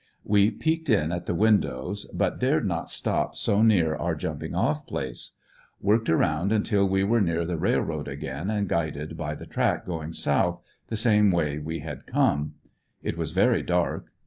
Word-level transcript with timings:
We 0.25 0.49
peeked 0.49 0.89
in 0.89 1.11
at 1.11 1.27
the 1.27 1.35
windows, 1.35 2.07
but 2.11 2.39
dared 2.39 2.65
not 2.67 2.89
stop 2.89 3.35
so 3.35 3.61
near 3.61 3.95
our 3.95 4.15
jumping 4.15 4.55
off 4.55 4.87
place. 4.87 5.35
Worked 5.79 6.09
around 6.09 6.51
until 6.51 6.89
we 6.89 7.03
were 7.03 7.21
near 7.21 7.45
the 7.45 7.55
rail 7.59 7.81
road 7.81 8.07
again 8.07 8.49
and 8.49 8.67
guided 8.67 9.15
by 9.15 9.35
the 9.35 9.45
track 9.45 9.85
going 9.85 10.13
south— 10.13 10.59
the 10.87 10.95
same 10.95 11.29
way 11.29 11.59
we 11.59 11.79
FINAL 11.81 11.97
ESCAPE. 11.97 12.13
137 12.13 12.13
had 12.13 12.13
come. 12.41 12.53
It 13.03 13.15
was 13.15 13.29
very 13.31 13.61
dark. 13.61 14.07